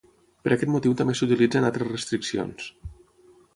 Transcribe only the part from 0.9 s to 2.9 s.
també s'utilitzen altres restriccions.